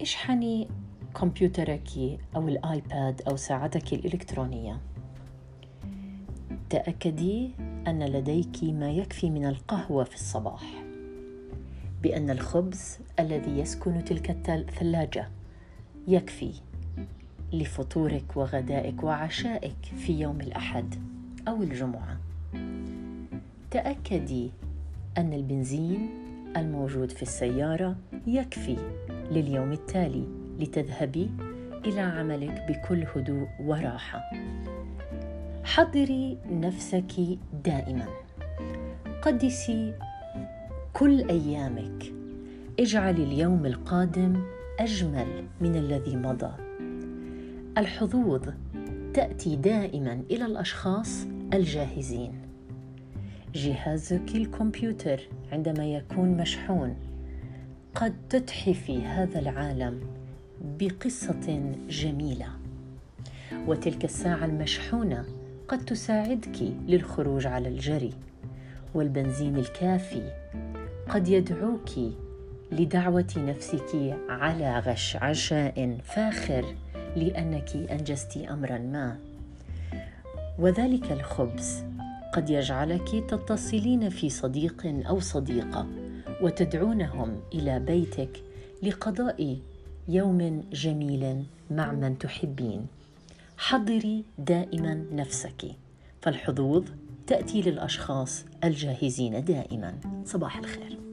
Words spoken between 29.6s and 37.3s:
التالي لتذهبي إلى عملك بكل هدوء وراحة. حضري نفسك